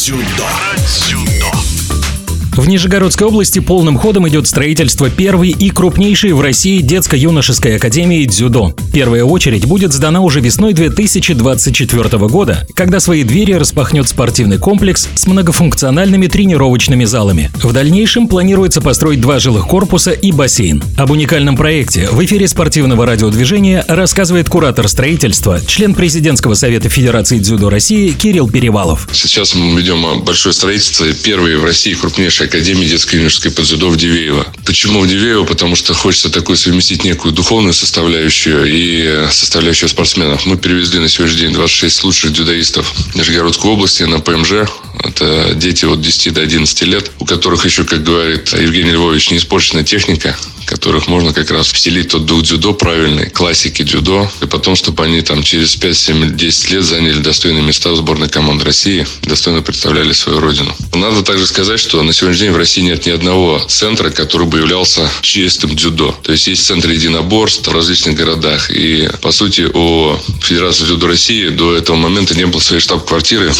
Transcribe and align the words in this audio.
Дзюдо. 0.00 0.48
Дзюдо. 0.78 1.52
В 2.56 2.66
Нижегородской 2.66 3.26
области 3.26 3.58
полным 3.58 3.98
ходом 3.98 4.26
идет 4.26 4.46
строительство 4.46 5.10
первой 5.10 5.50
и 5.50 5.68
крупнейшей 5.68 6.32
в 6.32 6.40
России 6.40 6.80
детско-юношеской 6.80 7.76
академии 7.76 8.24
дзюдо. 8.24 8.74
Первая 8.92 9.22
очередь 9.22 9.66
будет 9.66 9.92
сдана 9.92 10.20
уже 10.20 10.40
весной 10.40 10.72
2024 10.72 12.18
года, 12.26 12.66
когда 12.74 12.98
свои 12.98 13.22
двери 13.22 13.52
распахнет 13.52 14.08
спортивный 14.08 14.58
комплекс 14.58 15.08
с 15.14 15.26
многофункциональными 15.28 16.26
тренировочными 16.26 17.04
залами. 17.04 17.52
В 17.62 17.72
дальнейшем 17.72 18.26
планируется 18.26 18.80
построить 18.80 19.20
два 19.20 19.38
жилых 19.38 19.68
корпуса 19.68 20.10
и 20.10 20.32
бассейн. 20.32 20.82
Об 20.96 21.12
уникальном 21.12 21.56
проекте 21.56 22.08
в 22.10 22.24
эфире 22.24 22.48
спортивного 22.48 23.06
радиодвижения 23.06 23.84
рассказывает 23.86 24.48
куратор 24.48 24.88
строительства, 24.88 25.60
член 25.64 25.94
президентского 25.94 26.54
совета 26.54 26.88
Федерации 26.88 27.38
дзюдо 27.38 27.70
России 27.70 28.10
Кирилл 28.10 28.50
Перевалов. 28.50 29.08
Сейчас 29.12 29.54
мы 29.54 29.80
ведем 29.80 30.24
большое 30.24 30.52
строительство, 30.52 31.06
первые 31.12 31.58
в 31.58 31.64
России 31.64 31.94
крупнейшая 31.94 32.48
Академии 32.48 32.86
детско-юношеской 32.86 33.52
подзюдо 33.52 33.88
в 33.88 33.96
Дивеево. 33.96 34.46
Почему 34.66 35.00
в 35.00 35.08
Дивеево? 35.08 35.44
Потому 35.44 35.76
что 35.76 35.94
хочется 35.94 36.30
такой 36.30 36.56
совместить 36.56 37.04
некую 37.04 37.32
духовную 37.32 37.72
составляющую 37.72 38.64
и 38.64 38.79
составляющую 39.30 39.88
спортсменов. 39.88 40.46
Мы 40.46 40.56
перевезли 40.56 40.98
на 40.98 41.08
сегодняшний 41.08 41.42
день 41.42 41.52
26 41.52 42.04
лучших 42.04 42.32
дзюдоистов 42.32 42.92
Нижегородской 43.14 43.70
области 43.70 44.02
на 44.04 44.20
ПМЖ. 44.20 44.68
Это 45.02 45.54
дети 45.54 45.84
от 45.84 46.00
10 46.00 46.34
до 46.34 46.42
11 46.42 46.82
лет, 46.82 47.10
у 47.18 47.24
которых 47.24 47.64
еще, 47.64 47.84
как 47.84 48.02
говорит 48.02 48.52
Евгений 48.52 48.92
Львович, 48.92 49.30
не 49.30 49.38
испорчена 49.38 49.84
техника, 49.84 50.36
которых 50.66 51.08
можно 51.08 51.32
как 51.32 51.50
раз 51.50 51.72
вселить 51.72 52.10
тот 52.10 52.26
дух 52.26 52.42
дзюдо 52.42 52.72
правильный, 52.72 53.28
классики 53.28 53.82
дзюдо, 53.82 54.30
и 54.40 54.46
потом, 54.46 54.76
чтобы 54.76 55.04
они 55.04 55.20
там 55.20 55.42
через 55.42 55.74
5, 55.74 55.96
7, 55.96 56.36
10 56.36 56.70
лет 56.70 56.84
заняли 56.84 57.18
достойные 57.18 57.62
места 57.62 57.90
в 57.90 57.96
сборной 57.96 58.28
команд 58.28 58.62
России, 58.62 59.04
достойно 59.22 59.62
представляли 59.62 60.12
свою 60.12 60.38
родину. 60.38 60.74
Надо 60.94 61.22
также 61.22 61.46
сказать, 61.46 61.80
что 61.80 62.02
на 62.02 62.12
сегодняшний 62.12 62.46
день 62.46 62.54
в 62.54 62.56
России 62.56 62.82
нет 62.82 63.04
ни 63.04 63.10
одного 63.10 63.60
центра, 63.68 64.10
который 64.10 64.46
бы 64.46 64.58
являлся 64.58 65.10
чистым 65.22 65.74
дзюдо. 65.74 66.14
То 66.22 66.32
есть 66.32 66.46
есть 66.46 66.64
центры 66.64 66.94
единоборств 66.94 67.66
в 67.66 67.72
различных 67.72 68.14
городах. 68.14 68.70
И, 68.70 69.08
по 69.22 69.32
сути, 69.32 69.62
у 69.62 70.16
Федерации 70.42 70.84
дзюдо 70.84 71.08
России 71.08 71.48
до 71.48 71.74
этого 71.74 71.96
момента 71.96 72.36
не 72.36 72.46
было 72.46 72.60
своей 72.60 72.80
штаб-квартиры 72.80 73.52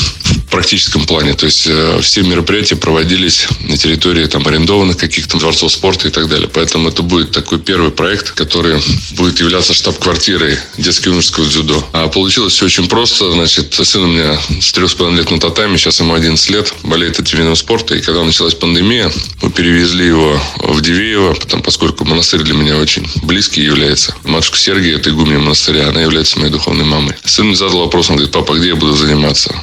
практическом 0.50 1.06
плане. 1.06 1.34
То 1.34 1.46
есть 1.46 1.66
э, 1.66 2.00
все 2.02 2.22
мероприятия 2.22 2.76
проводились 2.76 3.46
на 3.60 3.76
территории 3.76 4.26
там 4.26 4.46
арендованных 4.46 4.96
каких-то 4.96 5.38
дворцов 5.38 5.72
спорта 5.72 6.08
и 6.08 6.10
так 6.10 6.28
далее. 6.28 6.48
Поэтому 6.52 6.88
это 6.88 7.02
будет 7.02 7.30
такой 7.30 7.58
первый 7.58 7.90
проект, 7.90 8.32
который 8.32 8.80
будет 9.12 9.40
являться 9.40 9.72
штаб-квартирой 9.74 10.58
детско-юношеского 10.76 11.46
дзюдо. 11.46 11.88
А 11.92 12.08
получилось 12.08 12.54
все 12.54 12.66
очень 12.66 12.88
просто. 12.88 13.32
Значит, 13.32 13.74
сын 13.74 14.02
у 14.02 14.08
меня 14.08 14.38
с 14.60 14.72
трех 14.72 14.90
с 14.90 14.94
половиной 14.94 15.20
лет 15.20 15.30
на 15.30 15.40
татами, 15.40 15.76
сейчас 15.76 16.00
ему 16.00 16.14
11 16.14 16.50
лет, 16.50 16.74
болеет 16.82 17.18
этим 17.20 17.38
видом 17.38 17.56
спорта. 17.56 17.94
И 17.94 18.00
когда 18.00 18.24
началась 18.24 18.54
пандемия, 18.54 19.10
мы 19.42 19.50
перевезли 19.50 20.06
его 20.06 20.40
в 20.56 20.80
Дивеево, 20.80 21.34
потому, 21.34 21.62
поскольку 21.62 22.04
монастырь 22.04 22.40
для 22.40 22.54
меня 22.54 22.76
очень 22.76 23.06
близкий 23.22 23.62
является. 23.62 24.14
Матушка 24.24 24.58
Сергия, 24.58 24.96
это 24.96 25.10
игуменя 25.10 25.38
монастыря, 25.38 25.88
она 25.88 26.02
является 26.02 26.38
моей 26.38 26.50
духовной 26.50 26.84
мамой. 26.84 27.14
Сын 27.24 27.46
мне 27.46 27.56
задал 27.56 27.80
вопрос, 27.80 28.10
он 28.10 28.16
говорит, 28.16 28.32
папа, 28.32 28.54
где 28.54 28.68
я 28.68 28.76
буду 28.76 28.94
заниматься? 28.94 29.54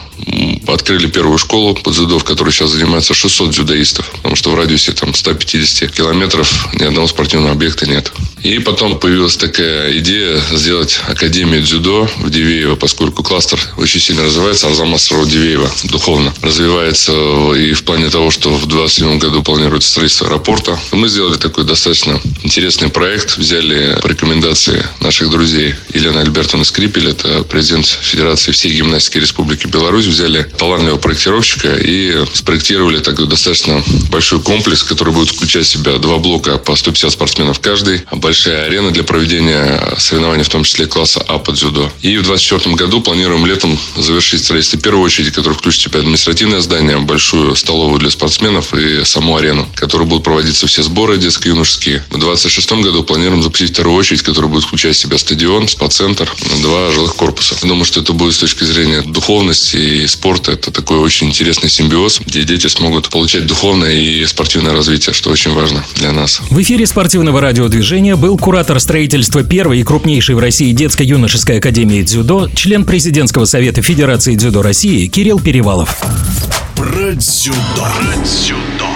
Открыли 0.74 1.08
первую 1.08 1.38
школу 1.38 1.76
по 1.76 1.92
дзюдо, 1.92 2.20
в 2.20 2.24
которой 2.24 2.52
сейчас 2.52 2.72
занимается 2.72 3.14
600 3.14 3.52
дзюдоистов, 3.52 4.10
потому 4.12 4.36
что 4.36 4.52
в 4.52 4.56
радиусе 4.56 4.92
там 4.92 5.14
150 5.14 5.92
километров 5.92 6.68
ни 6.74 6.84
одного 6.84 7.08
спортивного 7.08 7.54
объекта 7.54 7.88
нет. 7.88 8.12
И 8.48 8.60
потом 8.60 8.98
появилась 8.98 9.36
такая 9.36 9.98
идея 9.98 10.42
сделать 10.54 11.02
Академию 11.06 11.62
дзюдо 11.62 12.10
в 12.20 12.30
Дивеево, 12.30 12.78
поскольку 12.78 13.22
кластер 13.22 13.60
очень 13.76 14.00
сильно 14.00 14.24
развивается, 14.24 14.68
Арзамас 14.68 15.10
Дивеева 15.10 15.70
духовно 15.84 16.34
развивается 16.42 17.12
и 17.56 17.74
в 17.74 17.84
плане 17.84 18.10
того, 18.10 18.32
что 18.32 18.52
в 18.52 18.66
2027 18.66 19.20
году 19.20 19.44
планируется 19.44 19.90
строительство 19.90 20.28
аэропорта. 20.28 20.80
Мы 20.94 21.10
сделали 21.10 21.36
такой 21.36 21.66
достаточно 21.66 22.22
интересный 22.42 22.88
проект, 22.88 23.38
взяли 23.38 24.00
по 24.02 24.08
рекомендации 24.08 24.82
наших 25.02 25.30
друзей 25.30 25.76
Елена 25.94 26.22
Альбертовна 26.22 26.64
Скрипель, 26.64 27.10
это 27.10 27.44
президент 27.44 27.86
Федерации 27.86 28.54
всей 28.54 28.72
гимнастики 28.72 29.18
Республики 29.18 29.68
Беларусь, 29.68 30.06
взяли 30.06 30.44
талантливого 30.58 31.00
проектировщика 31.00 31.76
и 31.76 32.24
спроектировали 32.34 33.00
такой 33.00 33.28
достаточно 33.28 33.84
большой 34.10 34.40
комплекс, 34.42 34.84
который 34.84 35.14
будет 35.14 35.32
включать 35.32 35.66
в 35.66 35.70
себя 35.70 35.98
два 35.98 36.18
блока 36.18 36.58
по 36.58 36.78
150 36.78 37.12
спортсменов 37.12 37.60
каждый, 37.60 38.04
большая 38.38 38.66
арена 38.66 38.92
для 38.92 39.04
проведения 39.04 39.96
соревнований, 39.98 40.44
в 40.44 40.50
том 40.50 40.64
числе 40.64 40.86
класса 40.86 41.24
А 41.28 41.40
по 41.40 41.54
дзюдо. 41.54 41.92
И 42.04 42.18
в 42.18 42.24
2024 42.24 42.76
году 42.76 43.02
планируем 43.02 43.48
летом 43.48 43.80
завершить 43.98 44.44
строительство 44.44 44.80
первой 44.80 45.06
очереди, 45.06 45.32
который 45.32 45.56
включит 45.56 45.82
в 45.82 45.84
себя 45.86 46.02
административное 46.02 46.62
здание, 46.62 47.00
большую 47.00 47.56
столовую 47.56 48.00
для 48.00 48.12
спортсменов 48.12 48.76
и 48.76 49.04
саму 49.06 49.38
арену, 49.38 49.68
в 49.74 49.80
которой 49.80 50.06
будут 50.06 50.24
проводиться 50.24 50.68
все 50.68 50.84
сборы 50.84 51.18
детско-юношеские. 51.18 52.04
В 52.10 52.20
2026 52.20 52.72
году 52.74 53.04
планируем 53.04 53.42
запустить 53.42 53.72
вторую 53.72 53.96
очередь, 53.96 54.22
которая 54.22 54.52
будет 54.52 54.66
включать 54.66 54.96
в 54.96 55.00
себя 55.00 55.18
стадион, 55.18 55.68
спа-центр, 55.68 56.32
два 56.62 56.92
жилых 56.92 57.16
корпуса. 57.16 57.56
Думаю, 57.64 57.86
что 57.86 58.02
это 58.02 58.14
будет 58.14 58.36
с 58.36 58.38
точки 58.38 58.66
зрения 58.66 59.02
духовности 59.02 59.78
и 59.78 60.06
спорта. 60.06 60.52
Это 60.52 60.70
такой 60.70 61.00
очень 61.00 61.30
интересный 61.30 61.70
симбиоз, 61.70 62.20
где 62.24 62.44
дети 62.44 62.68
смогут 62.68 63.10
получать 63.10 63.48
духовное 63.48 63.94
и 63.94 64.24
спортивное 64.28 64.74
развитие, 64.74 65.14
что 65.14 65.32
очень 65.32 65.54
важно 65.54 65.84
для 65.96 66.12
нас. 66.12 66.40
В 66.52 66.62
эфире 66.62 66.86
спортивного 66.86 67.42
радиодвижения 67.42 68.16
был 68.18 68.38
куратор 68.38 68.80
строительства 68.80 69.44
первой 69.44 69.80
и 69.80 69.84
крупнейшей 69.84 70.36
в 70.36 70.40
России 70.40 70.72
детско-юношеской 70.74 71.60
академии 71.60 72.02
дзюдо, 72.02 72.50
член 72.54 72.84
президентского 72.86 73.46
совета 73.46 73.82
Федерации 73.82 74.36
дзюдо 74.36 74.62
России 74.62 75.08
Кирилл 75.08 75.40
Перевалов. 75.40 76.02
Про 76.76 77.14
дзюдо. 77.14 77.56
Про 77.76 78.24
дзюдо. 78.24 78.87